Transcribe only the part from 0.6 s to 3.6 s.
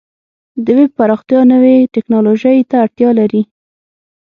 د ویب پراختیا نوې ټکنالوژۍ ته اړتیا لري.